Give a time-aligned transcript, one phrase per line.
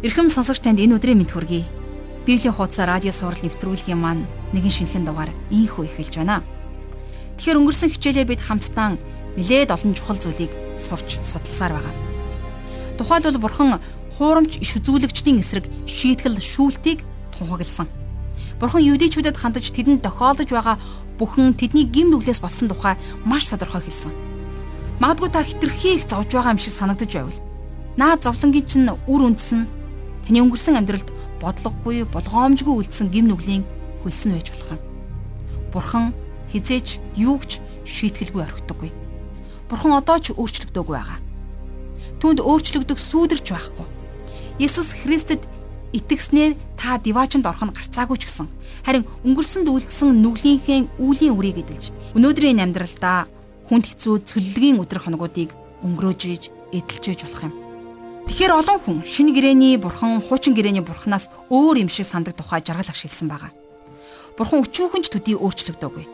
[0.00, 1.68] Ирхэм сонсогч танд энэ өдрийн мэд хүргэе.
[2.24, 4.24] Библийн хуудас радио сурал нэвтрүүлгийн маань
[4.56, 6.40] нэгэн шинэхэн дугаар ийхүү эхэлж байна.
[7.36, 8.96] Тэгэхээр өнгөрсөн хичээлээр бид хамтдаа
[9.36, 11.94] нэлээд олон чухал зүйлийг сурч судалсаар байгаа.
[12.96, 13.76] Тухайлбал бурхан
[14.16, 17.04] хуурамч иш үзүүлэгчдийн эсрэг шийтгэл шүүлтийг
[17.36, 17.84] тунхагласан.
[18.56, 20.80] Бурхан юудичүүдэд хандаж тэдэнд тохиолдож байгаа
[21.20, 22.96] бүхэн тэдний гим нүглээс болсон тухай
[23.28, 24.16] маш тодорхой хэлсэн.
[24.96, 27.40] Магадгүй та хитрхи их зовж байгаа юм шиг санагдаж байвал
[28.00, 29.79] наа зовлонгийн чинь үр үндэс нь
[30.26, 31.08] Таны өнгөрсөн амьдралд
[31.40, 33.64] бодлогогүй, болгоомжгүй үлдсэн гим нүглийн
[34.04, 34.80] хөлс нь байж болох юм.
[35.72, 36.06] Бурхан
[36.52, 38.90] хизээч юугч шийтгэлгүй орхидоггүй.
[39.70, 41.18] Бурхан одоо ч өөрчлөгдөөгүй байгаа.
[42.20, 43.86] Түүнд өөрчлөгдөх сүйдэрч байхгүй.
[44.60, 45.40] Есүс Христэд
[45.92, 48.46] итгэснээр та диваачнд орох нь гарцаагүй ч гэсэн
[48.86, 53.26] харин өнгөрсөнд үлдсэн нүглийнхээ үүлийн үрийг эдэлж өнөөдрийн амьдралдаа
[53.66, 55.50] хүнд хэцүү цөллөгийн өдр хоногуудыг
[55.82, 57.54] өнгөрөөж иж эдэлж иж болох юм.
[58.28, 62.90] Тэгэхээр олон хүн шинэ гэрээний бурхан хуучин гэрээний бурханаас өөр юм шиг сандаг тухай жаргал
[62.90, 63.52] ашигласан байгаа.
[64.36, 66.06] Бурхан өчүүхэнч төдий өөрчлөгдөөгүй.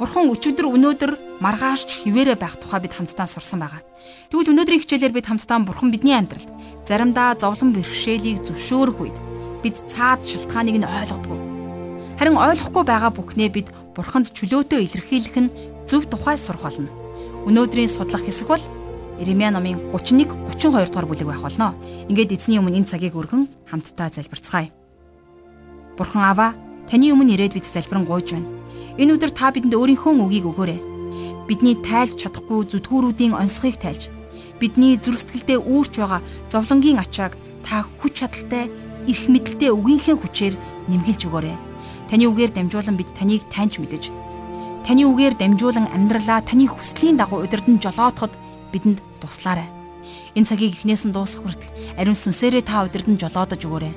[0.00, 1.12] Бурхан өчигдөр өнөөдөр
[1.44, 3.84] маргааш хിവэрэ байх тухай бид хамтдаа сурсан байгаа.
[4.32, 6.48] Тэгвэл өнөөдрийн хичээлээр бид хамтдаа бурхан бидний амьдралд
[6.88, 9.18] заримдаа зовлон бэрхшээлийг зөвшөөрөх үед
[9.60, 11.38] бид цаад шалтгааныг нь ойлгодгүй.
[12.16, 15.52] Харин ойлгохгүй байгаа бүхнээ бид бурханд чөлөөтэй илэрхийлэх нь
[15.84, 16.88] зөв тухай сурах болно.
[17.44, 18.64] Өнөөдрийн судлах хэсэг бол
[19.20, 21.76] Иремья номын 31 32 дугаар бүлэг байх болно.
[22.08, 24.72] Ингээд эзний өмнө энэ цагийг өргөн хамтдаа залбирцгаая.
[26.00, 26.56] Бурхан аваа,
[26.88, 28.48] таны өмнө ирээд бид залбирэн гуйж байна.
[28.96, 30.80] Энэ өдөр та бидэнд өөрийнхөө үгийг өгөөрэй.
[31.44, 34.08] Бидний тайлж чадахгүй зүтгүүрүүдийн онцгойг тайлж,
[34.56, 38.72] бидний зүрх сэтгэлдээ үүрч байгаа зовлонгийн ачааг та хүч чадалтай,
[39.04, 40.54] эрх мэдэлтэй үгийнхээ хүчээр
[40.88, 41.56] нэмгэлж өгөөрэй.
[42.08, 44.08] Таны үгээр дамжуулан бид таныг таньж мэдэж,
[44.88, 48.32] таны үгээр дамжуулан амьдралаа таны хүслийн дагуу удирдан жолоодоход
[48.72, 49.68] бидэнд туслаарай.
[50.34, 53.94] Энэ цагийг эхнээс нь дуусгах хүртэл ариун сүнсээрээ та удирдан жолоодож өгөөрэй.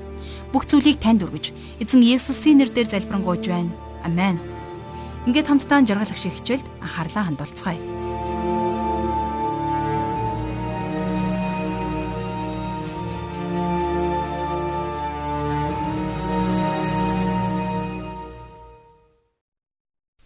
[0.52, 3.74] Бүх зүйлийг танд өргөж, эзэн Есүсийн нэрээр залбирanгуйж байна.
[4.06, 4.38] Амен.
[5.26, 7.82] Ингээд хамтдаа жаргал ах шиг хичээлд анхаарлаа хандуулцгаая.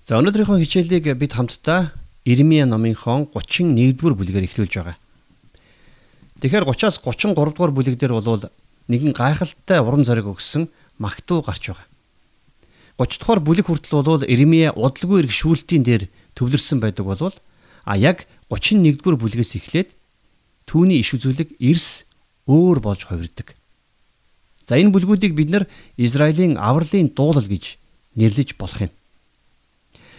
[0.08, 1.92] За өнөөдрийнхөө хичээлийг бид хамтдаа
[2.28, 5.00] Ирмия номынхон 31-р бүлгээр эхлүүлж байгаа.
[6.44, 8.52] Тэгэхээр 30-аас 33 дугаар бүлэг дээр бол
[8.92, 10.68] нэгэн гайхалтай урам зориг өгсөн
[11.00, 11.88] магтуу гарч байгаа.
[13.00, 17.36] 30 дугаар бүлэг хүртэл бол Ирмия удалгүй ирэх шүүлтийн дээр төвлөрсөн байдаг болвол
[17.88, 19.96] а яг 31 дугаар бүлгээс эхлээд
[20.68, 22.04] түүний иш үзүүлэг эрс
[22.44, 23.56] өөр болж хувирдаг.
[24.68, 25.64] За энэ бүлгүүдийг бид нар
[25.96, 27.80] Израилийн авралын дуулал гэж
[28.20, 28.92] нэрлэж болох юм.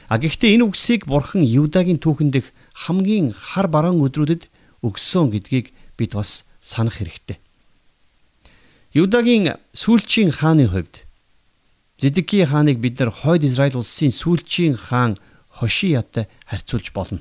[0.08, 4.48] А гэхдээ энэ үгсийг бурхан Юдагийн түүхэн дэх хамгийн хар бараан өдрүүдэд
[4.80, 7.36] өгсөн гэдгийг бид бас санах хэрэгтэй.
[8.96, 11.04] Юдагийн сүүлчийн хааны хувьд
[12.00, 15.18] Зидки хааныг бид нар хойд Израиль улсын сүүлчийн хаан
[15.52, 17.20] Хошиятай харьцуулж болно.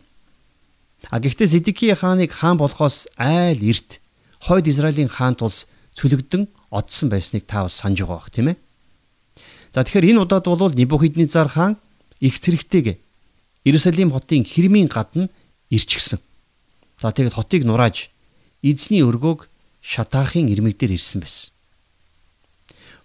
[1.12, 4.00] А гэхдээ Зидки хааныг хаан болохоос айл эрт
[4.40, 5.68] хойд Израилийн хаан тулс
[5.98, 8.58] цөлөгдөн одсон байсныг та бас санаж байгаа бох тийм ээ.
[9.74, 11.82] За тэгэхээр энэ удаад бол Небухиднецар хаан
[12.20, 13.00] их зэрэгтэйг
[13.64, 15.30] Иерусалим хотын хэрмийн гадна
[15.70, 16.20] ирчихсэн.
[17.02, 18.10] За тэгээд хотыг нурааж
[18.64, 19.50] эзний өргөөг
[19.82, 21.52] шатаахын ирмэг дээр ирсэн байсан.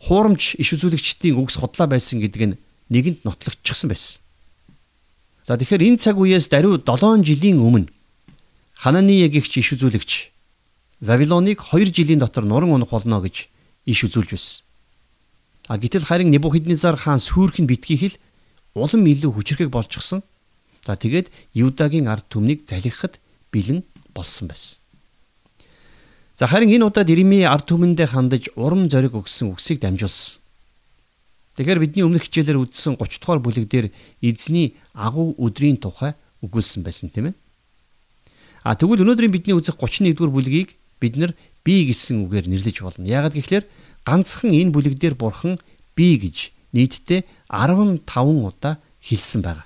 [0.07, 2.59] Хуурамч иш үзүүлэгчдийн үгс худлаа байсан гэдэг нь
[2.91, 4.23] нэгэнд нотлогдчихсан байсан.
[5.47, 7.91] За тэгэхээр энэ цаг үеэс даруй 7 жилийн өмнө
[8.83, 10.11] Хананы ягэгч иш үзүүлэгч
[11.03, 13.47] Вавилоныг 2 жилийн дотор нуран унах болно гэж
[13.87, 14.63] иш үзүүлж байсан.
[15.67, 18.19] А гэтэл харин Небухиднецар хаан сүрхэн битгийхэл
[18.75, 20.23] улам илүү хүчрхэг болчихсон.
[20.83, 23.21] За тэгээд Юдагийн ард түмнийг залгихад
[23.53, 23.85] бэлэн
[24.15, 24.83] болсон байсан.
[26.37, 30.43] За харин энэ удаад Ирми ард түмэндээ хандаж урам зориг өгсөн үгсийг дамжуулсан.
[31.57, 33.87] Тэгэхээр бидний өмнөх хичээлээр үздсэн 30 дугаар бүлэг дээр
[34.25, 37.35] эзний агуу өдрийн тухай өгүүлсэн байсан тийм ээ.
[38.65, 43.05] А тэгвэл өнөөдрийн бидний үзэх 31 дугаар бүлгийг бид нар би гэсэн үгээр нэрлэж болно.
[43.05, 43.69] Яагаад гэвэл
[44.09, 45.61] ганцхан энэ бүлэг дээр бурхан
[45.93, 49.65] би гэж нийтдээ 15 удаа хэлсэн байна.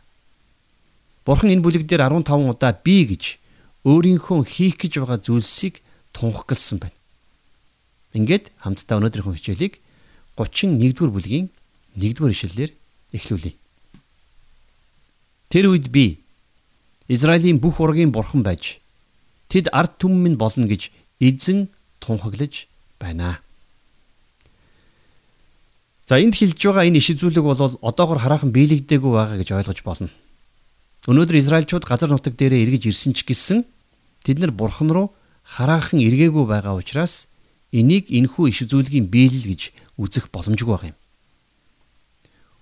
[1.26, 3.38] Бурхан энэ бүлэг дээр 15 удаа би гэж
[3.86, 5.82] өөрийнхөө хийх гэж байгаа зүйлсийг
[6.14, 6.98] тунхагласан байна.
[8.14, 9.74] Ингээд хамтдаа өнөөдрийнхөө хичээлийг
[10.38, 11.46] 31-р бүлгийн
[11.94, 12.72] 1-р ишлэлээр
[13.14, 13.54] эхлүүлье.
[15.50, 16.20] Тэр үед би
[17.08, 18.82] Израилийн бүх ургийн бурхан байж
[19.48, 20.90] тэд ард түмэн минь болно гэж
[21.22, 21.70] эзэн
[22.02, 22.66] тунхаглаж
[22.98, 23.38] байна.
[26.06, 30.10] За энд хэлж байгаа энэ иш үзүүлэг бол одоогор хараахан биелэгдээгүй байгаа гэж ойлгож болно.
[31.10, 33.66] Өнөөдөр Израильчууд газар нутаг дээрээ эргэж ирсэн ч гэсэн
[34.22, 35.10] тэд нар бурхан руу
[35.42, 37.26] хараахан эргээгүй байгаа учраас
[37.74, 40.98] энийг энхүү иш үзүүлгийн биелэл гэж үзэх боломжгүй байгаа юм.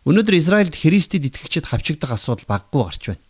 [0.09, 3.25] Өнөөдөр Израильд Христэд итгэгчид хавчигдах асуудал баггүй гарч байна.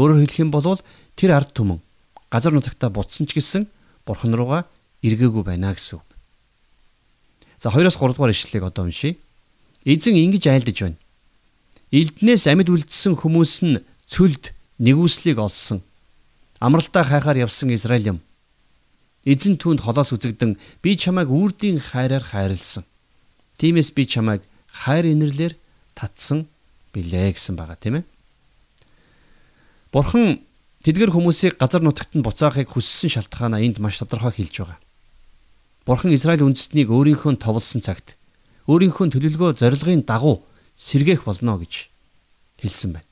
[0.00, 0.80] Өөрөөр хэлэх юм бол
[1.16, 1.84] тэр ард түмэн
[2.32, 3.68] газар нутагтаа бутсан ч гэсэн
[4.08, 4.64] бурхан руугаа
[5.04, 6.09] эргээгүй байна гэсэн үг.
[7.60, 9.20] За 2-оос 3 дугаар ишлэлийг одоо уншийе.
[9.84, 10.98] Эзэн ингэж айлдаж байна.
[11.92, 15.84] Элднээс амьд үлдсэн хүмүүс нь цөлд нэгүслийг олсон.
[16.56, 18.18] Амралтаа хайхаар явсан Израиль юм.
[19.28, 22.88] Эзэн түүнд холоос үзэгдэн би чамайг үрдийн хайраар хайрлсан.
[23.60, 24.40] Тиймээс би чамайг
[24.72, 25.52] хайр инэрлэр
[25.92, 26.48] татсан
[26.96, 28.04] билээ гэсэн байгаа тийм ээ.
[29.92, 30.40] Бурхан
[30.80, 34.78] тэдгэр хүмүүсийг газар нутагт нь буцаахыг хүссэн шалтгаанаа энд маш тодорхой хэлж байгаа.
[35.86, 38.16] Бурхан Израиль үндэстнийг өөрийнхөө товлсон цагт
[38.68, 40.44] өөрийнхөө төлөвлөгөө зорилгын дагуу
[40.76, 41.88] сэргээх болно гэж
[42.60, 43.08] хэлсэн байна.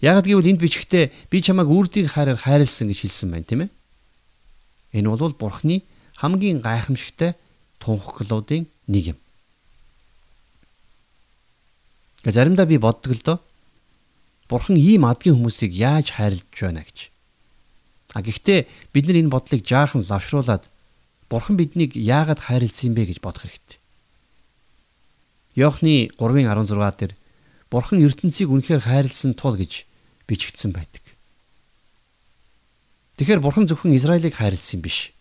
[0.00, 3.70] Яг гэвэл энд бичгтээ би чамайг үрдийн хайраар хайрлсан гэж хэлсэн байна тийм ээ.
[5.00, 5.84] Энэ бол Бурханы
[6.16, 7.36] хамгийн гайхамшигтай
[7.78, 9.18] тунхаглуудын нэг юм.
[12.24, 13.38] Заримдаа би боддог л доо.
[14.48, 17.12] Бурхан ийм адгийн хүмүүсийг яаж хайрлаж байна гэж.
[18.12, 20.68] А гэхдээ бид нар энэ бодлыг жаахан лавшруулад
[21.28, 23.78] Бурхан биднийг яагаад хайрлсан юм бэ гэж бодох хэрэгтэй.
[25.56, 27.12] Йохны 3:16 дээр
[27.70, 29.86] Бурхан ертөнцийг үнэхээр хайрлсан тул гэж
[30.26, 31.02] бичигдсэн байдаг.
[33.16, 35.14] Тэгэхээр Бурхан зөвхөн Израилийг хайрлсан юм биш.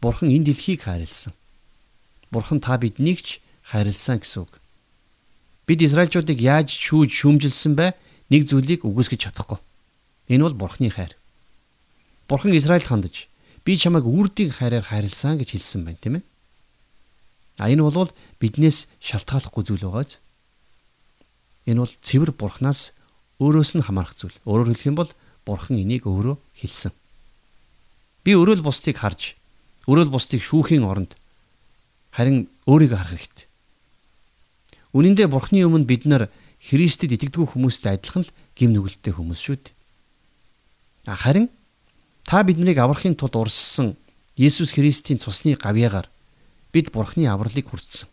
[0.00, 1.32] Бурхан энэ дэлхийг хайрлсан.
[2.30, 4.60] Бурхан та биднийг ч хайрлсан гэсэн үг.
[5.66, 7.96] Бид Израильчуудыг яаж шүүж шүүмжилсэн бэ?
[8.28, 9.60] Нэг зүйлийг үгүйсгэж чадахгүй.
[10.28, 11.16] Энэ бол Бурхны хайр.
[12.28, 13.28] Бурхан Израиль хандаж
[13.68, 16.24] би чамайг үрдийн хайраар хайрлсан гэж хэлсэн байна, тийм ээ?
[17.60, 18.08] А энэ бол
[18.40, 20.24] биднээс шалтгааллахгүй зүйл байгааз.
[21.68, 22.96] Энэ бол цэвэр Бурханаас
[23.36, 24.32] өөрөөс нь хамаарах зүйл.
[24.48, 25.12] Өөрөөр хэлэх юм бол
[25.44, 26.96] Бурхан энийг өөрөө хэлсэн.
[28.24, 29.36] Би өрөөл бусдыг харж,
[29.84, 31.20] өрөөл бусдыг шүүхийн оронд
[32.08, 33.46] харин өөрийгөө харах хэрэгтэй.
[34.96, 39.56] Үнэн дээр Бурхны өмнө бид нар Христэд итгэдэггүй хүмүүстэй адилхан л гим нүгэлттэй хүмүүс шүү
[39.60, 39.76] дээ.
[41.12, 41.52] Харин
[42.28, 43.96] та биднийг аврахын тулд урссан
[44.36, 46.12] Есүс Христийн цусны гавьяагаар
[46.76, 48.04] бид Бурхны авралыг хүртсэн.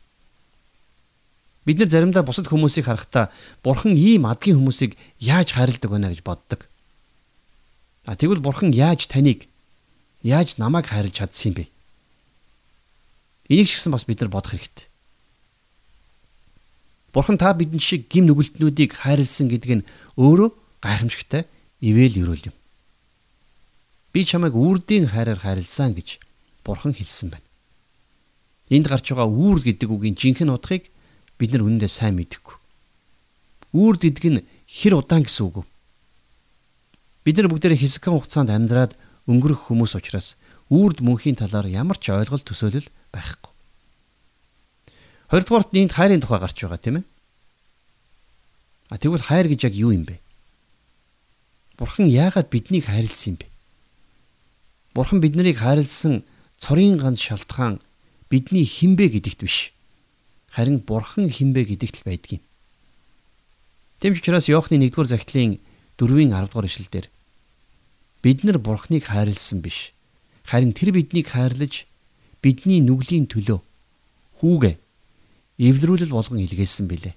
[1.68, 3.28] Бид нар заримдаа бусад хүмүүсийг харахтаа
[3.60, 6.72] Бурхан ийм адгийн хүмүүсийг яаж хайрладаг байна гэж боддог.
[8.08, 9.52] А тэгвэл Бурхан яаж таныг
[10.24, 11.64] яаж намайг хайрлаж чадсан юм бэ?
[13.52, 14.88] Энийг ч гэсэн бас бид нар бодох хэрэгтэй.
[17.12, 21.44] Бурхан та бидэн шиг гим нүгэлтнүүдийг хайрлсан гэдэг нь өөрөө гайхамшигтай
[21.84, 22.56] ивэл өрөөл юм.
[24.16, 26.24] Би чамайг үрдийн хайраар хайрлсан гэж
[26.64, 27.44] Бурхан хэлсэн байна.
[28.72, 30.88] Энд гарч байгаа үүр гэдэг үгийн жинхэнэ утгыг
[31.36, 32.56] бид нар үнэндээ сайн мэдэхгүй.
[33.76, 35.68] Үүр гэдэг нь хэр удаан гэсэн үг.
[37.28, 38.96] Бид нар бүгдээ хэсэгхэн хугацаанд амьдраад
[39.28, 40.40] өнгөрөх хүмүүс учраас
[40.72, 43.52] үрд мөнхийн талаар ямар ч ойлголт төсөөлөл байхгүй.
[45.28, 47.06] Хоёрдугаарт энд хайрын тухай гарч байгаа тийм ээ.
[48.88, 50.24] А тэгвэл хайр гэж яг юу юм бэ?
[51.76, 53.55] Бурхан яагаад биднийг хайрлсан юм бэ?
[54.96, 56.24] Бурхан биднийг хайрлсан
[56.58, 57.84] цорын ганц шалтгаан
[58.32, 59.76] бидний хинбэ гэдэгт биш.
[60.48, 62.42] Харин Бурхан хинбэ гэдэгт л байдгийг.
[64.00, 65.60] Тэмч учраас Иохны 1-р захидлын
[66.00, 67.06] 4-ийн 10-р ишлэлдэр
[68.24, 69.92] бид нар Бурханыг хайрлсан биш.
[70.48, 71.84] Харин тэр биднийг хайрлаж
[72.40, 73.60] бидний нүглийн төлөө
[74.40, 74.76] хүүгээ
[75.60, 77.16] эвлэрүүлэл болгон илгээсэн билээ.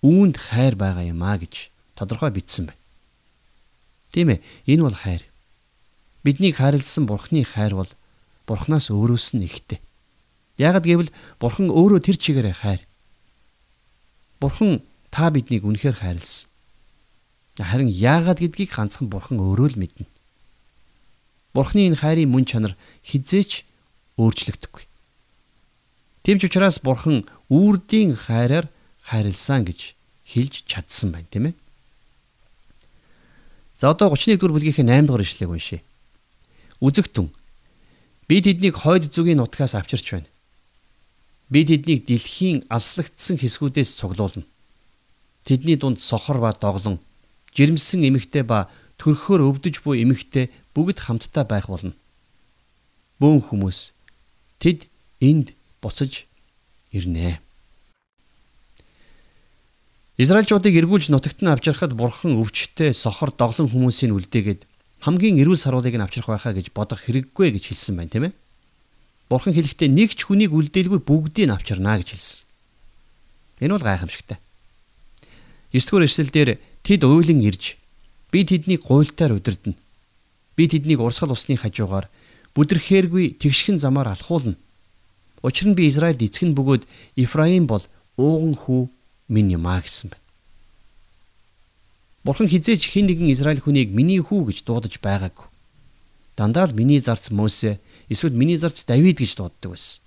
[0.00, 2.82] Үүнд хайр байгаа юм а гэж тодорхой бичсэн байна.
[4.12, 5.22] Тийм ээ, энэ бол хайр.
[6.26, 7.90] Биднийг хайрлсан Бурхны хайр бол
[8.50, 9.78] Бурхнаас өөрөөс нь ихтэй.
[10.58, 12.82] Ягд гэвэл Бурхан өөрөө тэр чигээрээ хайр.
[14.42, 14.82] Бурхан
[15.14, 16.50] та биднийг үнэхээр хайрлсан.
[17.62, 20.10] Харин яагаад гэдгийг ганцхан Бурхан өөрөө л мэднэ.
[21.54, 22.74] Бурхны энэ хайрын мөн чанар
[23.06, 23.62] хизээч
[24.18, 24.84] өөрчлөгдөхгүй.
[26.26, 28.66] Тэм ч учраас бурхан үрдийн хайраар
[29.06, 29.94] хайрлсан гэж
[30.26, 31.54] хэлж чадсан байна тийм ээ.
[33.78, 35.80] За одоо 31 дугаар бүлгийн 8 дугаар ишлэгийг уншъя.
[36.80, 37.32] Үзэгтэн
[38.28, 40.28] би тэднийг хойд зүгийн нутгаас авчирч байна.
[41.48, 44.44] Би тэднийг дэлхийн алслагдсан хэсгүүдээс цуглуулна.
[45.46, 46.98] Тэдний дунд сохор ба доглон,
[47.54, 48.68] жирэмсэн эмэгтэй ба
[48.98, 51.94] төрхөөр өвдөж буй эмэгтэй бүгд хамтдаа байх болно.
[53.22, 53.94] Бөөн хүмүүс
[54.58, 54.90] тэд
[55.22, 56.26] энд буцаж
[56.92, 57.40] ирнэ.
[60.18, 64.64] Израильчуудыг эргүүлж нутагт нь авчрахад бурхан өвчтөе сохор доглон хүмүүсийн үлдээгээд
[65.06, 68.34] хамгийн эрүүл саруулыг нь авчрах байхаа гэж бодох хэрэггүй гэж хэлсэн байна тийм ээ.
[69.30, 72.42] Бурхан хэлэхдээ нэг ч хүнийг үлдээлгүй бүгдийг нь авчирнаа гэж хэлсэн.
[73.62, 74.42] Энэ бол гайхамшигтай.
[75.70, 76.50] 9 дугаар эшлэлдэр
[76.82, 77.78] тэд уйлан ирж
[78.34, 79.78] би тэднийг гуйлтаар удирдна.
[80.58, 82.10] Би тэднийг урсгал усны хажуугаар
[82.58, 84.58] бүдэрхээргүй тэгшхэн замаар алхуулна.
[85.46, 86.82] Учир нь би Израильд эцэг нь бөгөөд
[87.14, 87.86] Ифраим бол
[88.18, 88.90] ууган хүү
[89.30, 90.25] минь юм а гэсэн байна.
[92.26, 95.46] Бурхан хизээч хин нэгэн Израиль хүнийг миний хүү гэж дуудаж байгаагүй.
[96.34, 97.78] Дандаа л миний зарц Мосе
[98.10, 100.02] эсвэл миний зарц Давид гэж дууддаг байсан.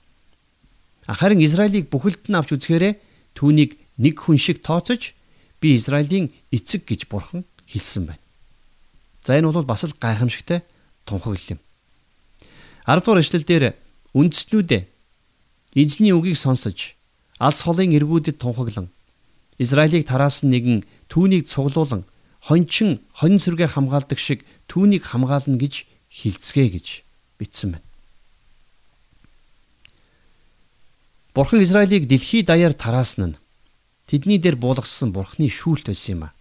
[1.07, 2.99] Харин Израилийг бүхэлд нь авч үзэхээрээ
[3.39, 5.15] түүнийг нэг хүн шиг тооцож
[5.63, 8.23] би Израилийн эцэг гэж бурхан хэлсэн байна.
[9.23, 10.67] За энэ бол бас л гайхамшигтай
[11.07, 11.59] тунхаглал юм.
[12.83, 13.63] 10 дугаар эшлэлдэр
[14.11, 14.81] үндэстнүүдээ
[15.79, 16.99] эзний үгийг сонсож
[17.39, 18.91] алс холын эргүүдэд тунхаглан
[19.59, 22.07] Израилийг тараасан нэгэн түүнийг цуглуулan
[22.39, 26.87] хончин хонь сүргээ хамгаалдаг шиг түүнийг хамгаална гэж хилцгээ гэж
[27.37, 27.87] бичсэн байна.
[31.35, 33.39] Бурхан Израилийг дэлхий даяар тараасан нь
[34.07, 36.33] тэдний дээр буулгасан Бурханы шүүлт байсан юм а.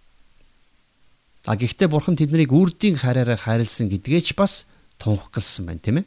[1.45, 4.65] А гэхдээ Бурхан тэднийг үрдийн хараараа хайрлсан гэдгээч бас
[4.97, 6.05] тунхагласан байна, тийм ээ.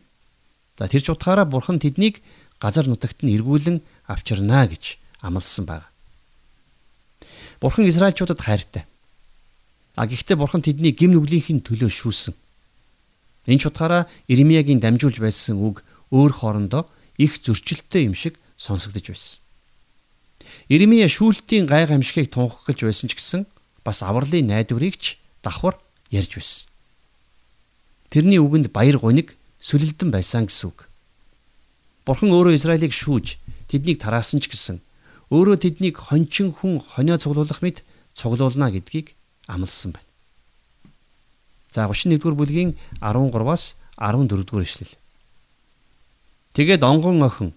[0.81, 2.25] За тэр ч утгаараа Бурхан тэднийг
[2.57, 5.92] газар нутагт нь эргүүлэн авчирнаа гэж амласан байна.
[7.63, 8.85] Бурхан Израильчуудад хайртай.
[9.95, 12.35] А гэхдээ Бурхан тэдний гим нүглийнхэн төлөө шүүсэн.
[13.47, 16.91] Энэ ч утгаараа Иремьягийн дамжуулж байсан үг өөр хоорондоо
[17.23, 19.39] их зөрчилттэй юм шиг сонсогдож байсан.
[20.67, 23.47] Иремья шүүлтийн гай гамшигыг тунхаглаж байсан ч гэсэн
[23.87, 25.79] бас авралын найдварыг ч давхар
[26.11, 26.67] ярьж байсан.
[28.11, 30.91] Тэрний үгэнд баяр гуниг сүлэлдэн байсан гэсэн үг.
[32.03, 33.39] Бурхан өөрөө Израилийг шүүж
[33.71, 34.83] тэднийг тараасан ч гэсэн
[35.33, 37.81] өөрөө тэднийг хончин хүн хонио цуглуулах мэт
[38.13, 39.17] цуглуулна гэдгийг
[39.49, 40.09] амласан байна.
[41.73, 44.93] За 31-р бүлгийн 13-аас 14-р эшлэл.
[46.53, 47.57] Тэгээд онгон охин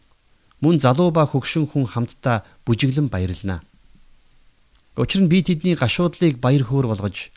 [0.64, 3.60] мөн залуу ба хөгшин хүн хамтдаа бүжиглэн баярлана.
[4.96, 7.28] Учир нь би тэдний гашуудлыг баяр хөөр болгож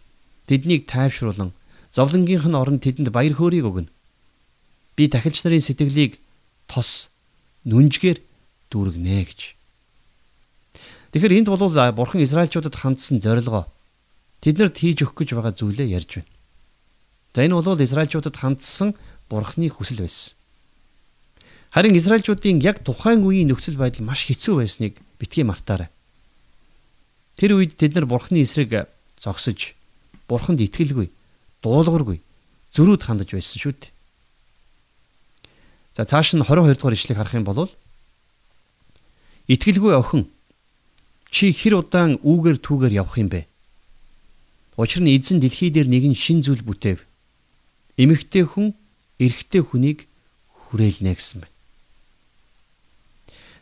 [0.46, 1.50] тэднийг тайвшруулан
[1.90, 3.90] зовлонгийнх нь оронд тэдэнд баяр хөөргийг өгнө.
[4.94, 6.22] Би тахилч нарын сэтгэлийг
[6.70, 7.10] тос
[7.66, 8.22] нүнжгээр
[8.70, 9.57] дүүргэнэ гэж.
[11.12, 13.66] Тэгэхээр энд бол бурхан Израильчуудад хандсан зорилгоо
[14.44, 16.30] тэднэрт хийж өгөх гэж байгаа зүйлээ ярьж байна.
[17.34, 18.94] За энэ бол Израильчуудад хандсан
[19.28, 20.36] бурханы хүсэл байсан.
[21.72, 25.88] Харин Израильчуудын яг тухайн үеийн нөхцөл байдал маш хэцүү байсныг битгий мартаарай.
[27.36, 29.76] Тэр үед тэд нар бурханы эсрэг зогсож
[30.28, 31.08] бурханд итгэлгүй,
[31.62, 32.20] дуулуургүй,
[32.72, 33.92] зөрүүд хандаж байсан шүү дээ.
[35.96, 37.68] За цааш нь 22 дугаар ишлэгийг харах юм бол
[39.48, 40.30] итгэлгүй охин
[41.28, 43.44] Чи хэр удаан үүгээр түүгээр явах юм бэ?
[44.80, 47.04] Учир нь эзэн дэлхий дээр нэгэн шин зүйл бүтээв.
[48.00, 48.72] Эмэгтэй хүн
[49.20, 50.08] эрэгтэй хүнийг
[50.70, 51.54] хүрээлнэ гэсэн байна.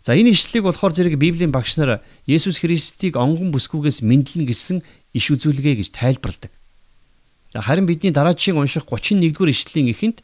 [0.07, 1.99] За энэ ишлэлийг болохоор зэрэг Библийн багш нар
[2.31, 4.79] Есүс Христийг онгон бүсгүйгээс мэдлэн гэсэн
[5.17, 6.55] иш үзүүлгээ гэж тайлбарладаг.
[7.51, 10.23] Харин бидний дараагийн унших 31-р ишлэлийн эхэнд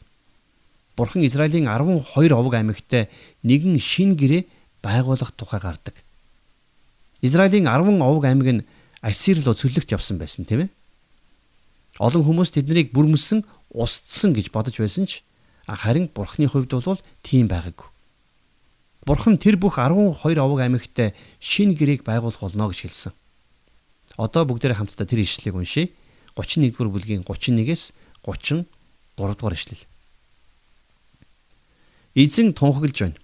[0.95, 3.09] Бурхан Израилийн 12 овог аймагт
[3.43, 4.47] нэгэн шин гэрээ
[4.79, 5.99] байгуулах тухай гардаг.
[7.23, 8.65] Израилийн 10 овог аймаг нь
[8.99, 10.69] Ассир руу цөлөгт явсан байсан тийм ээ.
[12.03, 15.23] Олон хүмүүс тэднийг бүрмөсөн, устсан гэж бодож байсан ч
[15.63, 17.87] харин Бурхны хувьд бол тийм байгаагүй.
[19.07, 23.13] Бурхан тэр бүх 12 овог аймагт шин гэрээг байгуулах болно гэж хэлсэн.
[24.15, 25.91] Одоо бүгдээрээ хамтдаа тэр ишлэлийг уншийе.
[26.35, 27.91] 31-р бүлгийн 31-ээс
[28.23, 28.67] 33
[29.15, 29.83] дугаар ишлэл.
[32.15, 33.19] Эзэн тунхаглаж байна.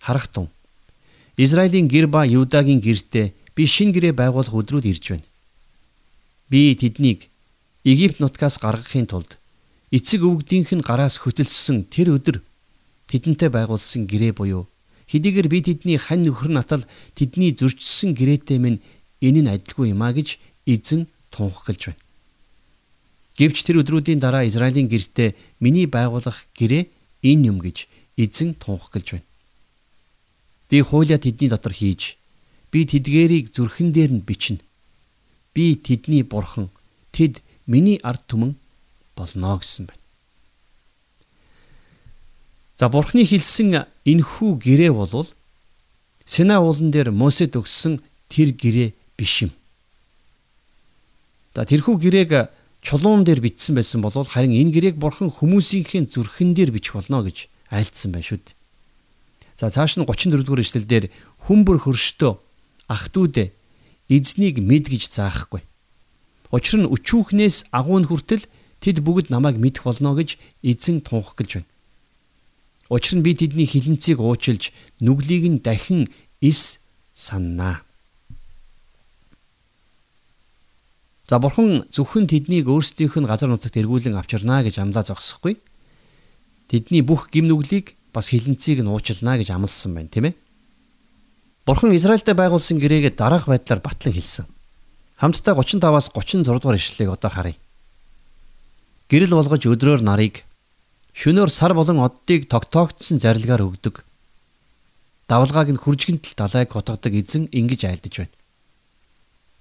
[0.00, 0.48] Харах тун.
[1.36, 5.28] Израилийн гэр ба Юдагийн гэртээ би шин гэрээ байгуулах өдрүүд ирж байна.
[6.48, 7.28] Би тэднийг
[7.84, 9.36] Египт нутгаас гаргахын тулд
[9.92, 12.40] эцэг өвгдийнх нь гараас хөтөлсөн тэр өдөр
[13.12, 14.64] тэдэнтэй байгуулсан гэрээ буюу
[15.12, 16.82] хэдийгээр би тэдний хань нөхөр натал
[17.14, 18.80] тэдний зөрчсөн гэрээтэй минь
[19.20, 22.02] энэ нь адилгүй юм а гэж эзэн тунхаглаж байна.
[23.36, 26.88] Гэвч тэр өдрүүдийн дараа Израилийн гэртээ миний байгуулах гэрээ
[27.22, 29.28] энэ юм гэж эзэн тунхаглаж байна.
[30.70, 32.16] Би хуулиа тэдний дотор хийж
[32.70, 34.60] би тэдгэрийг зүрхэн дээр нь бичнэ.
[35.54, 36.68] Би тэдний бурхан
[37.12, 38.56] тэд миний ард түмэн
[39.16, 40.02] болно гэсэн байна.
[42.76, 45.30] За бурхны хэлсэн энхүү гэрээ болвол
[46.26, 49.54] Сина уулан дээр Мосед өгсөн тэр гэрээ биш юм.
[51.54, 52.50] За тэрхүү гэрээг
[52.82, 57.48] чулуун дээр бичсэн байсан бол харин энэ гэрээг бурхан хүмүүсийнхээ зүрхэн дээр бичих болно гэж
[57.70, 58.55] айлдсан байна шүү дээ.
[59.56, 61.04] За цааш нь 34 дугаар эшлэлдэр
[61.48, 62.32] хүмбэр хөрштөө
[62.92, 63.44] ах トゥ удэ
[64.12, 65.64] эзнийг мэд гэж заахгүй.
[66.52, 68.44] Учир нь өчүүхнээс агуун хүртэл
[68.84, 71.70] тэд бүгд намайг мэдэх болно гэж эзэн тунхаглаж байна.
[72.92, 74.70] Учир нь би тэдний хилэнцгийг уучилж
[75.00, 76.12] нүглийг нь дахин
[76.44, 76.78] ис
[77.16, 77.82] саннаа.
[81.26, 85.58] За бурхан зөвхөн тэднийг өөрсдийнх нь газар нутагт эргүүлэн авчирнаа гэж амлаа зогсохгүй.
[86.70, 90.34] тэдний бүх гим нүглийг бас хилэнцгийг нь уучлана гэж амласан байна, тийм ээ.
[91.68, 94.48] Бурхан Израильтай байгуулсан гэрээгээ дараах байдлаар батлан хэлсэн.
[95.20, 97.60] Хамтдаа 35-аас 36 дугаар ишлэлийг одоо харъя.
[99.12, 100.48] Гэрэл болгож өдрөөр нарыг
[101.12, 104.04] шөнөөр сар болон оддыг тогтоогдсон зарилгаар өгдөг.
[105.28, 108.36] Давлгааг нь хүржгэнтэл далайг готгодог эзэн ингэж айлдж байна.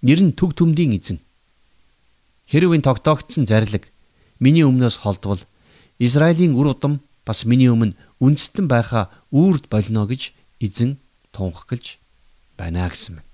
[0.06, 1.20] Нэр нь төг төмдийн эзэн.
[2.52, 3.90] Хэрвээ тогтоогдсон зарилэг
[4.40, 5.42] миний өмнөөс холдвол
[5.98, 10.98] Израилийн үр удам бас миний өмнө үндэстэн байхаа үрд болно гэж эзэн
[11.36, 12.00] тунхаглаж
[12.58, 13.28] байна гэсэн мэн.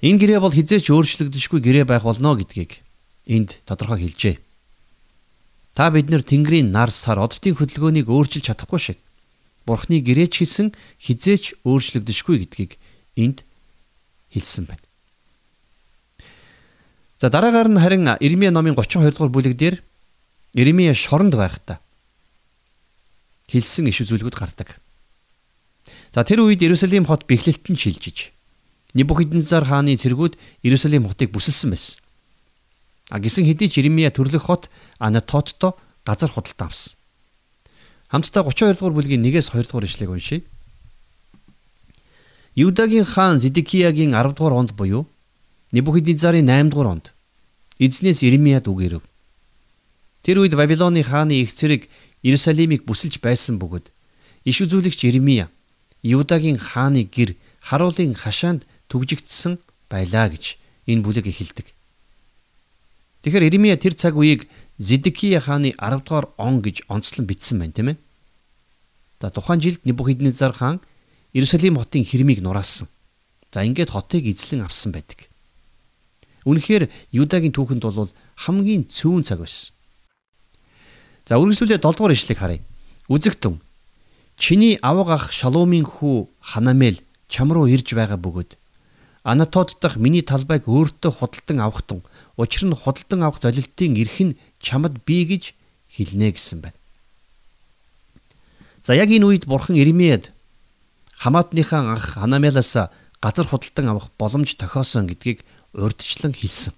[0.00, 2.80] Энэ гэрээ бол хизээч өөрчлөгдөшгүй гэрээ байх болно гэдгийг
[3.26, 4.36] энд тодорхой хэлжээ.
[5.74, 8.98] Та бид нар Тэнгэрийн нар сар оддын хөдөлгөөнийг өөрчилж чадахгүй шиг
[9.66, 12.80] Бурхны гэрээч хийсэн хизээч өөрчлөгдөшгүй гэдгийг
[13.20, 13.44] энд
[14.32, 14.86] хэлсэн байна.
[17.20, 19.76] За дараагаар нь харин Ирмие номын 32 дугаар бүлэг дээр
[20.54, 21.82] Ирмие шоронд байхдаа
[23.48, 24.78] хэлсэн иш үзүүлгүүд гардаг.
[26.12, 28.32] За тэр үед Иерусалим хот бэхлэлтэн шилжиж
[28.94, 32.00] Небухиднезар хааны цэргүүд Иерусалим хотыг бүсэлсэн байсан.
[33.10, 36.96] А гисэн хэдий ч Иремья төрлөх хот Анатотто газар худалдан авсан.
[38.08, 40.42] Хамтдаа 32 дугаар бүлгийн 1-ээс 2 дугаар ишлэгийг уншийе.
[42.56, 45.04] Юдагийн хаан Зидикиягийн 10 дугаар онд буюу
[45.72, 47.12] Небухиднезарын 8 дугаар онд
[47.78, 49.04] эзнээс Иремьяд үг ирэв.
[50.24, 51.88] Тэр үед Вавилоны хааны их цэрэг
[52.28, 53.88] Иерусалимыг бүсэлж байсан бөгөөд
[54.44, 55.48] иш үзүүлэгч Иремья
[56.04, 59.56] Юдагийн хааны гэр харуулын хашаанд түгжигдсэн
[59.88, 61.72] байлаа гэж энэ бүлэг эхэлдэг.
[63.24, 64.44] Тэгэхээр Иремья тэр цаг үеийг
[64.78, 67.98] Зидкия хааны 10 дугаар он гэж онцлон бичсэн байна тийм ээ.
[69.20, 70.78] За тухайн жилд Небухиднезар хаан
[71.32, 72.86] Иерусалим хотын хэрмийг нураасан.
[73.50, 75.26] За ингээд хотыг эзлэн авсан байдаг.
[76.46, 79.74] Үнэхээр Юдагийн түүхэнд бол хамгийн цөөн цаг байсан.
[81.28, 82.64] За үргэлжлүүлээ 7 дугаар ишлэгийг харъя.
[83.12, 83.60] Үзэгтэн
[84.40, 88.56] чиний аваг ах Шалумын хүү Ханамел чам руу ирж байгаа бөгөөд
[89.28, 92.00] Анатод дахь миний талбайг өөртөө худалдан авахтун
[92.40, 95.52] учир нь худалдан авах золилтын эрх нь чамд бий гэж
[95.92, 96.78] хэлнэ гэсэн байна.
[98.80, 100.32] За яг энэ үед бурхан Иремьяд
[101.12, 102.72] Хамаатныхаа ах Ханамелаас
[103.20, 105.44] газар худалдан авах боломж тохиосон гэдгийг
[105.76, 106.72] урдчлан хэлсэн.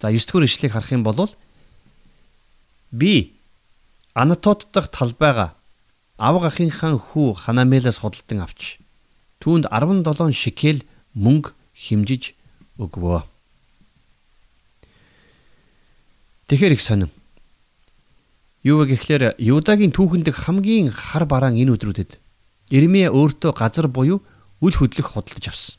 [0.00, 1.28] За 9 дугаар ишлэгийг харах юм бол
[2.94, 3.34] би
[4.14, 5.54] Анатот дахь талбайга
[6.16, 8.78] авга ахынхаа хүү Ханамелаас худалдан авч
[9.42, 10.78] түүнд 17 шикел
[11.18, 12.38] мөнгө химжиж
[12.78, 13.26] өгвөө.
[16.46, 17.10] Тэгэхэр их сонин.
[18.62, 22.22] Юу вэ гэхлээр Юдагийн түүхэндх хамгийн хар бараан энэ өдрүүдэд
[22.70, 24.22] Ирмие өөртөө газар буюу
[24.62, 25.76] үл хөдлөх худалдаж авсан.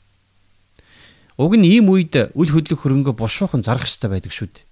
[1.40, 4.66] Уг нь ийм үед үл хөдлөх хөрөнгө бушуухан зарах ёстой байдаг шүү дээ.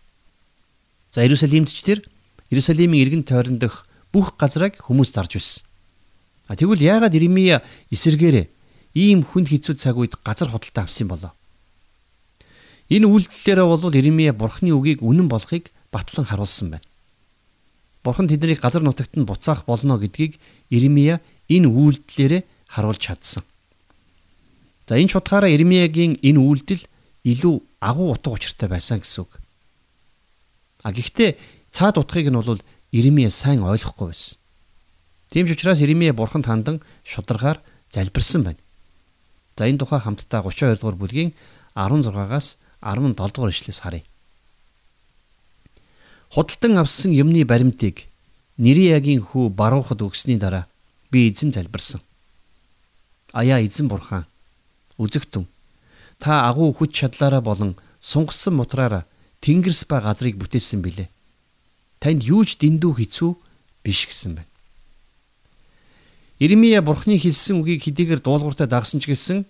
[1.09, 2.05] За Иерусалимд ч тэр
[2.53, 5.65] Иерусалимийн иргэн тойрон дох бүх газрыг хүмүүс зарж байсан.
[6.45, 8.45] А тэгвэл яагаад Иремья эсэргээрээ
[8.93, 11.33] ийм хүнд хэцүү цаг үед газар худалдаа авсан болоо?
[12.93, 16.85] Энэ үйлдэлээрээ бол Иремья бурхны үгийг үнэн болохыг батлан харуулсан байна.
[18.03, 20.37] Бурхан тэднийг газар нутагт нь буцаах болно гэдгийг
[20.69, 23.43] Иремья энэ үйлдэлээрээ харуулж чадсан.
[24.85, 26.83] За энэ ч утгаараа Иремьягийн энэ үйлдэл
[27.23, 29.31] илүү агуу утга учиртай байсан гэсэн үг.
[30.83, 31.39] А гэхдээ
[31.73, 32.61] цаад утгыг нь бол
[32.93, 34.37] Иремья сайн ойлгохгүй байсан.
[35.33, 37.57] Тийм ч учраас Иремья бурханд хандан шударгаар
[37.89, 38.61] залбирсан байна.
[39.57, 41.33] За энэ тухай хамтдаа 32 дугаар бүлгийн
[41.73, 44.05] 16-аас 17 дугаар ишлээс харъя.
[46.29, 48.05] Худалдан авсан юмны баримтыг
[48.61, 50.69] Нириягийн хүү баруухад өгсөний дараа
[51.09, 52.01] би эзэн залбирсан.
[53.33, 54.29] Аяа эзэн бурхан
[55.01, 55.49] үзэгтэн
[56.21, 59.09] та агуу хүч чадлаараа болон сунгасан мутраараа
[59.41, 61.09] Тэнгэрс ба газрыг бүтээсэн билээ
[62.03, 63.31] танд юу ч дэндүү хэцүү
[63.87, 64.51] биш гэсэн байна.
[66.43, 69.47] Иремья бурхны хэлсэн үгийг хэдийгээр дуулууртай дагсан ч гэсэн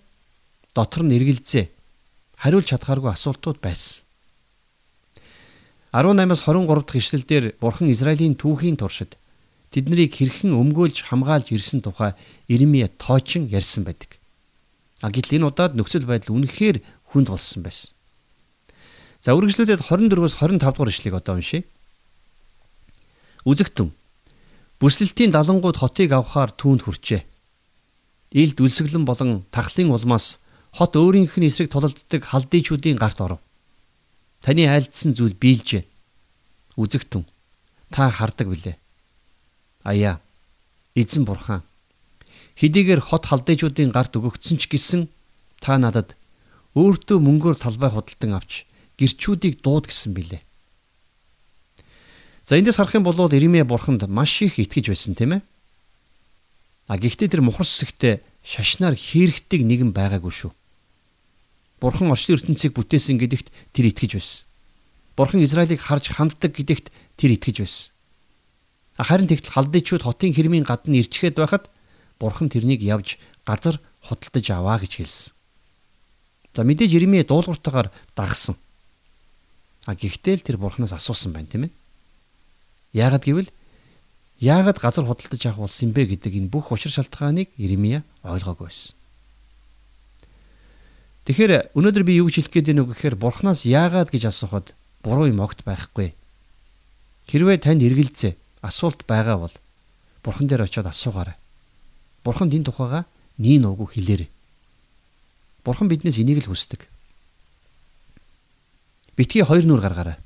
[0.70, 1.66] дотор нь эргэлзээ.
[2.38, 4.06] Хариулж чадхааргүй асуултууд байсан.
[5.90, 9.18] 18-аас 23 дахь ишлэлдэр бурхан Израилийн түүхийн туршид
[9.74, 12.14] тэднийг хэрхэн өмгөөлж хамгаалж ирсэн тухай
[12.46, 14.18] Иремья тоочин ярьсан байдаг.
[15.02, 17.94] А гэтэл энэ удаад нөхцөл байдал үнэхээр хүнд болсон байсан.
[19.22, 21.66] За үргэлжлүүлээд 24-өөс 25 дугаар ишлэгийг одоо уншийе.
[23.44, 23.92] Үзэгтэн
[24.80, 27.22] бүслэлтийн далангууд хотыг авахаар түүнд хүрчээ.
[28.32, 30.40] Илд үлсгэлэн болон тахлын улмаас
[30.74, 33.40] хот өөрийнх нь эсрэг тулалддаг халдыйчүүдийн гарт оров.
[34.42, 35.84] Таны айлдсан зүйл биелжээ.
[36.80, 37.22] Үзэгтэн
[37.94, 38.76] та хардаг билээ.
[39.84, 40.18] Аяа.
[40.96, 41.62] Эзэн бурхан.
[42.58, 45.06] Хэдийгээр хот халдыйчүүдийн гарт өгөгдсөн ч гэсэн
[45.62, 46.18] та надад
[46.74, 48.66] өөртөө мөнгөөр талбай худалдан авч
[48.98, 50.42] гэрчүүдийг дууд гэсэн билээ.
[52.44, 55.42] За эндээс харах юм бол Иремья бурханд маш их итгэж байсан тийм ээ.
[56.86, 60.52] А гэхдээ тэр мухар сүсэгтээ шашнаар хийрхдэг нэгэн байгаагүй шүү.
[61.80, 64.44] Бурхан орчлын ертөнцийг бүтээсэн гэдэгт тэр итгэж байсан.
[65.16, 67.96] Бурхан Израилийг харж ханддаг гэдэгт тэр итгэж байсан.
[69.00, 71.72] Харин тэгтэл халдыйчууд хотын хэрмийн гадна ирчгээд байхад
[72.20, 73.16] Бурхан тэрнийг явж
[73.48, 75.32] газар худалдаж аваа гэж хэлсэн.
[76.52, 78.54] За мэдээж Иремье дуулууртаагаар дагсан.
[79.88, 81.72] А гэхдээ л тэр Бурханаас асуусан байна тийм ээ.
[82.94, 83.50] Яагад гэвэл
[84.38, 88.94] яагад газар худалдаж авах болсон юм бэ гэдэг энэ бүх учир шалтгааныг Иремья ойлгоогүй байсан.
[91.26, 94.70] Тэгэхээр өнөөдөр би юу гэж хэлэх гээд байна вэ гэхээр Бурханаас яагаад гэж асуухад
[95.02, 96.14] буруу юм огт байхгүй.
[97.26, 99.54] Хэрвээ танд эргэлзээ асуулт байгаа бол
[100.22, 101.36] Бурхан дээр очиод асуугаарай.
[102.24, 103.04] Бурханд энэ тухайга
[103.36, 104.30] нийн уугүй хэлээрэй.
[105.64, 106.88] Бурхан биднээс энийг л хүсдэг.
[109.16, 110.16] Битгий хоёр нүур гаргаарай.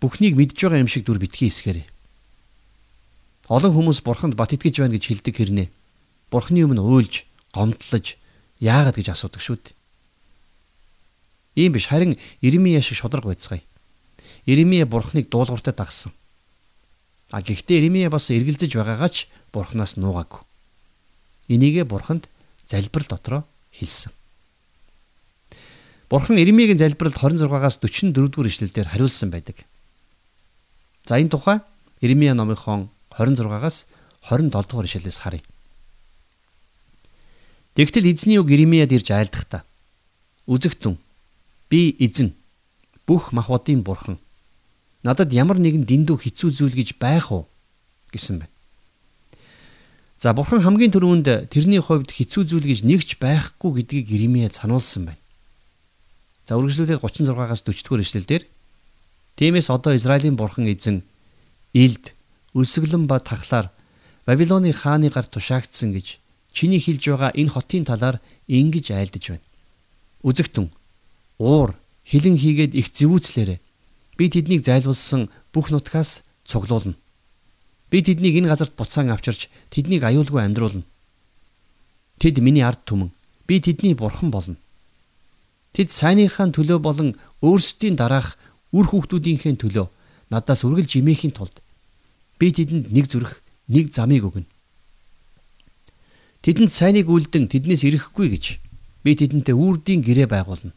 [0.00, 1.86] Бүхнийг мэдж байгаа юм шиг дүр битгий эсгээрэй.
[3.48, 5.68] Олон хүмүүс бурханд бат итгэж байна гэж хэлдэг хэрнээ.
[6.28, 8.18] Бурханы өмнө уйлж, гомдлож
[8.60, 9.76] яагаад гэж асуудаг шүү дээ.
[11.56, 13.62] Ийм биш харин Иремья шиг шудраг байцгаая.
[14.44, 16.12] Иремья бурхныг дуулууртаа дагсан.
[17.30, 20.44] А гэхдээ Иремья бас эргэлзэж байгаагаа ч бурхнаас нуугаагүй.
[21.48, 22.28] Энийгээ бурханд
[22.66, 24.12] залбирал дотроо хэлсэн.
[26.10, 29.56] Бурхан Иремьягийн залбиралд 26-аас 44 дугаар ишлэлдэр хариулсан байдаг.
[31.06, 31.60] За энэ тухай
[32.00, 33.86] Иремья номынхон 26-аас
[34.28, 35.42] 27 дугаар ишлэлээс харъя.
[37.74, 39.62] Тэгтэл эзний үг Иремьяд ирж айлдахдаа
[40.50, 40.98] Үзэгтэн
[41.70, 42.34] би эзэн
[43.06, 44.18] бүх махбодын бурхан
[45.06, 47.46] надад ямар нэгэн дэндүү хэцүү зүйл гэж байх уу
[48.10, 48.54] гэсэн байна.
[50.18, 55.22] За бурхан хамгийн түрүүнд тэрний хувьд хэцүү зүйл гэж нэгч байхгүй гэдгийг Иремья сануулсан байна.
[56.50, 58.42] За үргэлжлүүлээд 36-аас 40 дугаар ишлэлдэр
[59.36, 61.04] Тиймээс одоо Израилийн бурхан эзэн
[61.72, 62.16] Илд
[62.56, 63.70] өлсгөлэн ба тахлаар
[64.24, 66.18] Вавилоны хааны гар тушаагдсан гэж
[66.56, 68.16] чиний хэлж байгаа энэ хотын талаар
[68.48, 69.44] ингэж айлдаж байна.
[70.24, 70.72] Үзэгтэн
[71.38, 71.76] уур
[72.08, 73.60] хилэн хийгээд их зэвүүцлээрэ.
[74.16, 76.96] Би тэднийг зайлуулсан бүх нутгаас цуглуулна.
[77.92, 80.88] Би тэднийг энэ газарт буцаан авчирч тэднийг аюулгүй амьдруулна.
[82.16, 83.12] Тэд миний ард түмэн.
[83.46, 84.56] Би тэдний бурхан болно.
[85.76, 88.40] Тэд сайныхаа төлөө болон өөрсдийн дараах
[88.72, 89.86] үр хүүхдүүдийнхээ төлөө
[90.30, 91.62] надаас үргэлж имээхийн тулд
[92.38, 94.48] би тэдэнд нэг зүрх, нэг замыг өгнө.
[96.42, 98.44] Тэдэнд сайныг үлдэн тэднээс ирэхгүй гэж
[99.02, 100.74] би тэдэнтэй үрдийн гэрээ байгуулна.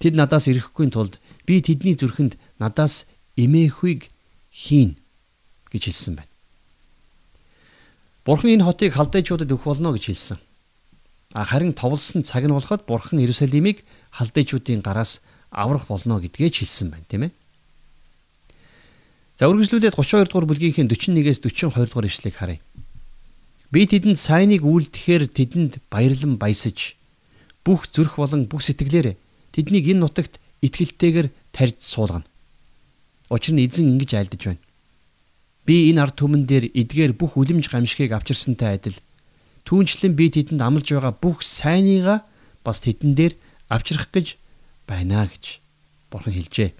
[0.00, 3.08] Тэд надаас ирэхгүй тулд би тэдний зүрхэнд надаас
[3.40, 4.10] эмээхүйг
[4.52, 4.96] хийн
[5.72, 6.32] гэж хэлсэн байна.
[8.24, 10.38] Бурхан энэ хотыг халдайчуудад өгөх болно гэж хэлсэн.
[11.34, 15.20] Харин товлсон цаг нь болоход Бурхан Иерусалимыг халдайчуудын гараас
[15.54, 17.32] аврах болно гэдгээ ч хэлсэн байна, тийм ээ.
[19.38, 22.60] За үргэлжлүүлээд 32 дугаар бүлгийнхээ 41-ээс 42 дугаар ишлэгийг харъя.
[23.74, 26.94] Би тэдэнд сайныг үйлдэхээр тэдэнд баярлан баясаж
[27.66, 29.18] бүх зүрх болон бүх сэтгэлээрээ
[29.50, 32.28] тэднийг энэ нутагт итгэлтэйгээр тарьж суулгана.
[33.26, 34.62] Учир нь эзэн ингэж айлдаж байна.
[35.66, 39.02] Би энэ ард түмэн дээр эдгээр бүх үлэмж гамшигыг авчирсантай адил
[39.66, 42.22] түүнчлэн би тэдэнд амлаж байгаа бүх сайныгаа
[42.62, 43.34] бас тэдэн дээр
[43.72, 44.36] авчрах гэж
[44.86, 45.60] байна гэж
[46.10, 46.70] бурхан хэлжээ.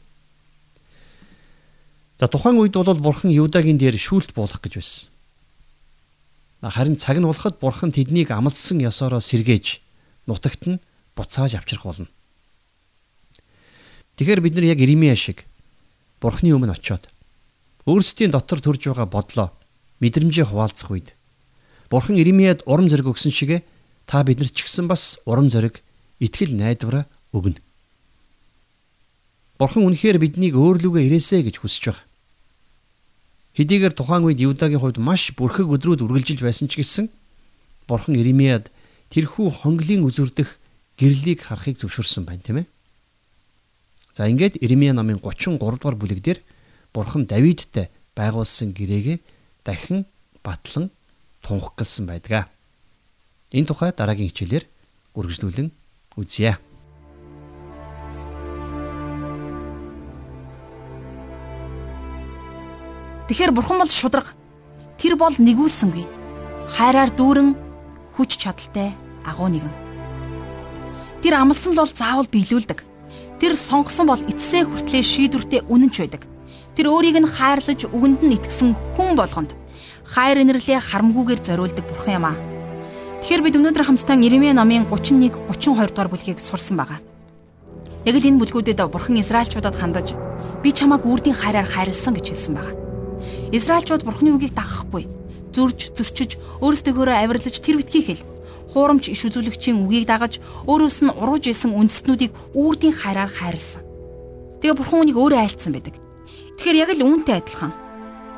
[2.20, 5.08] За тухайн үед бол бурхан Юдагийн дээр шүүлт буулгах гэж байсан.
[6.62, 9.80] Харин цаг нь болоход бурхан тэднийг амлсан ёсороо сэргээж
[10.26, 10.80] нутагт нь
[11.16, 12.08] буцааж авчрах болно.
[14.16, 15.44] Тэгэхээр бид нар яг Иремья шиг
[16.22, 17.10] бурханы өмнө очиод
[17.84, 19.48] өөрсдийн дотор төрж байгаа бодлоо
[20.00, 21.12] мэдрэмжээ хуваалцах үед
[21.90, 23.66] бурхан Иремьяд урам зориг өгсөн шигэ
[24.06, 25.82] та биднэрт ч гэсэн бас урам зориг
[26.22, 27.60] итгэл найдвараа өгнө.
[29.58, 32.02] Бурхан үнэхээр биднийг өөрлөгөө ирээсэ гэж хүсэж байна.
[33.54, 37.06] Хэдийгээр тухайн үед Юдагийн хувьд маш бүрхэг өдрүүд үргэлжилж байсан ч гэсэн
[37.86, 38.74] Бурхан Иремьяд
[39.14, 40.58] тэрхүү хонглын үзүрдэх
[40.98, 42.66] гэрлийг харахыг зөвшөөрсөн байна, тийм ээ.
[44.18, 46.38] За ингээд Иремья намын 33 дугаар бүлэг дээр
[46.90, 49.22] Бурхан Давидтай байгуулсан гэрээгээ
[49.62, 50.06] дахин
[50.42, 50.90] батлан
[51.46, 52.50] тунхагласан байдаг.
[53.54, 54.66] Энэ тухай дараагийн хичээлээр
[55.14, 55.70] үргэлжлүүлэн
[56.18, 56.58] үзье.
[63.28, 64.36] Тэгэхээр бурхан бол шудраг.
[65.00, 66.04] Тэр бол нэгүүлсэнгүй.
[66.76, 67.56] Хайраар дүүрэн
[68.20, 68.92] хүч чадалтай
[69.24, 69.72] агуу нэгэн.
[71.24, 72.84] Тэр амлсан л бол заавал биелүүлдэг.
[73.40, 76.28] Тэр сонгосон бол эцсээ хүртлээр шийдвэртэй үнэнч байдаг.
[76.76, 79.56] Тэр өөрийг нь хайрлаж үгэнд нь итгэсэн хүн болгонд
[80.04, 82.36] хайр инэрлээ харамгүйгээр зориулдаг бурхан юм аа.
[83.24, 87.00] Тэгэхээр бид өнөөдөр хамтдаа Иремья номын 31 32 дугаар бүлгийг сурсан байгаа.
[88.04, 90.12] Яг л энэ бүлгүүдэд бурхан Израильчуудад хандаж
[90.60, 92.83] би чамааг үрдийн хайраар хайрлсан гэж хэлсэн байна.
[93.52, 95.04] Израильчууд бурхны үгийг дагахгүй
[95.54, 96.30] зөрж зөрчиж
[96.64, 98.22] өөрсдөө авирлаж тэр битгий хэл
[98.74, 103.86] хуурамч иш үзүүлэгчийн үгийг дагаж өөрөөс нь урууж исэн үндэстнүүдийг үрдийн хайраар хайрлсан.
[104.58, 105.94] Тэгээ бурхан үнийг өөрөө айлцсан байдаг.
[106.58, 107.72] Тэгэхээр яг л үүнтэй адилхан.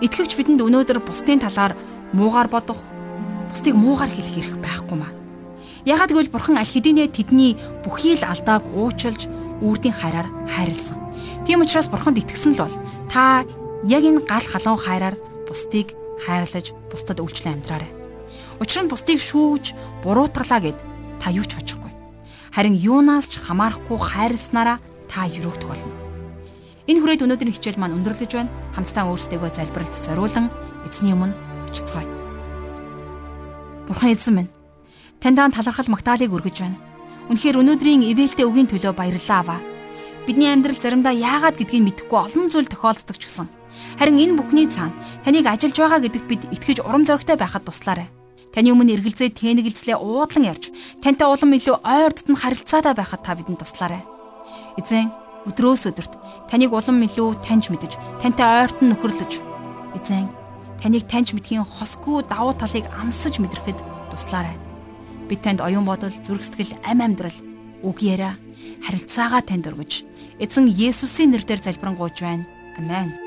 [0.05, 1.73] Итгэгч бидэнд өнөөдөр бусдын талаар
[2.13, 2.77] муугар бодох,
[3.49, 5.13] бусдыг муугар хэлэх хэрэг байхгүй маа.
[5.89, 9.25] Ягаад гэвэл бурхан аль хэдийнэ тэдний бүхий л алдааг уучлж
[9.65, 11.01] үрдийн хайраар хайрлсан.
[11.49, 12.77] Тийм учраас бурханд итгэсэн л бол
[13.09, 13.47] та
[13.87, 15.95] яг энэ гал халуун хайраар бусдыг
[16.27, 17.93] хайрлаж бусдад үйлчлэн амьдраарай.
[18.59, 20.79] Учир нь бусдыг шүүж, буруутгалаа гэд
[21.23, 21.93] та юу ч очихгүй.
[22.51, 25.95] Харин юунаас ч хамаарахгүй хайрласнараа та юрогдох болно.
[26.87, 28.55] Энэ хүрээд өнөөдрийн хичээл маань өндөрлөж байна.
[28.75, 30.47] Хамтдаа өөрсдөө залбиралт зориулан
[30.87, 31.35] эзний өмнө
[31.71, 32.07] очицгоё.
[33.87, 34.51] Бурхан эзэн минь
[35.21, 36.79] таньдаа талархал магтаалыг өргөж байна.
[37.27, 39.61] Үнэхээр өнөөдрийн ивэлтэй үгийн төлөө баярлалаа аваа.
[40.27, 43.47] Бидний амьдрал заримдаа яагаад гэдгийг мэдэхгүй олон зүйл тохиолддог ч гэсэн.
[43.99, 48.09] Харин энэ бүхний цаана таныг ажиллаж байгаа гэдэгт бид итгэж урам зоригтой байхад туслаарай.
[48.57, 50.73] Таны өмнө эргэлзээ тэнэгэлзлээ уудлан ярьж,
[51.05, 54.01] тантай улам илүү ойр дотн харилцаатай байхад та бидэнд туслаарай.
[54.81, 55.13] Эзэн
[55.45, 56.13] өдрөөс өдөрт
[56.49, 57.93] таныг улам илүү таньж мэдэж,
[58.25, 59.33] тантай ойртон нөхөрлөж,
[60.01, 60.27] эзэн
[60.81, 63.79] таныг таньж мэдхийн хосгүй давуу талыг амсаж мэдрэхэд
[64.11, 64.57] туслаарай.
[65.29, 67.35] Бид танд оюун бодол, зүрх сэтгэл, ам амьдрал,
[67.83, 68.39] үг яриа,
[68.87, 70.07] харилцаагаа танд өргөж,
[70.39, 72.47] эзэн Есүсийн нэрээр залбирanгуйж байна.
[72.79, 73.26] Амен.